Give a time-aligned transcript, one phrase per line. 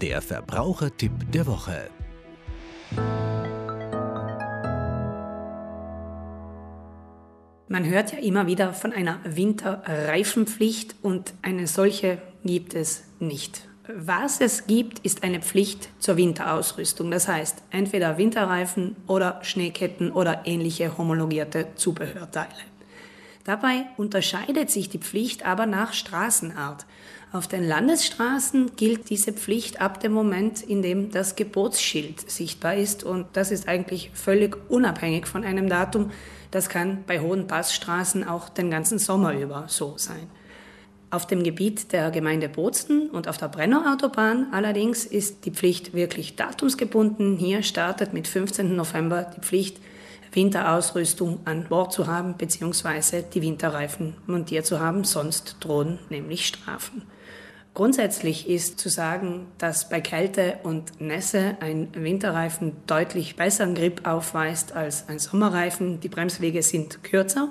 [0.00, 1.90] Der Verbrauchertipp der Woche.
[7.68, 13.68] Man hört ja immer wieder von einer Winterreifenpflicht und eine solche gibt es nicht.
[13.88, 17.10] Was es gibt, ist eine Pflicht zur Winterausrüstung.
[17.10, 22.48] Das heißt, entweder Winterreifen oder Schneeketten oder ähnliche homologierte Zubehörteile.
[23.44, 26.86] Dabei unterscheidet sich die Pflicht aber nach Straßenart.
[27.32, 33.04] Auf den Landesstraßen gilt diese Pflicht ab dem Moment, in dem das Gebotsschild sichtbar ist.
[33.04, 36.10] Und das ist eigentlich völlig unabhängig von einem Datum.
[36.50, 40.28] Das kann bei hohen Passstraßen auch den ganzen Sommer über so sein.
[41.08, 46.36] Auf dem Gebiet der Gemeinde Bozen und auf der Brennerautobahn allerdings ist die Pflicht wirklich
[46.36, 47.38] datumsgebunden.
[47.38, 48.76] Hier startet mit 15.
[48.76, 49.78] November die Pflicht,
[50.32, 53.22] Winterausrüstung an Bord zu haben bzw.
[53.32, 57.02] die Winterreifen montiert zu haben, sonst drohen nämlich Strafen.
[57.74, 64.72] Grundsätzlich ist zu sagen, dass bei Kälte und Nässe ein Winterreifen deutlich besseren Grip aufweist
[64.72, 65.98] als ein Sommerreifen.
[66.00, 67.48] Die Bremswege sind kürzer.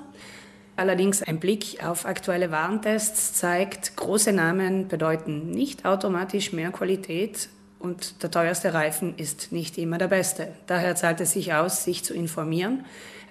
[0.76, 7.48] Allerdings ein Blick auf aktuelle Warntests zeigt, große Namen bedeuten nicht automatisch mehr Qualität
[7.82, 10.48] und der teuerste Reifen ist nicht immer der beste.
[10.66, 12.84] Daher zahlt es sich aus, sich zu informieren.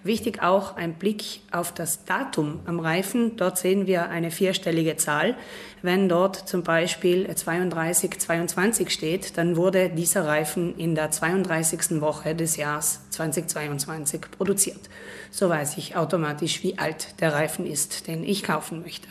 [0.03, 3.37] Wichtig auch ein Blick auf das Datum am Reifen.
[3.37, 5.35] Dort sehen wir eine vierstellige Zahl.
[5.83, 12.01] Wenn dort zum Beispiel 32, 22 steht, dann wurde dieser Reifen in der 32.
[12.01, 14.89] Woche des Jahres 2022 produziert.
[15.29, 19.07] So weiß ich automatisch, wie alt der Reifen ist, den ich kaufen möchte.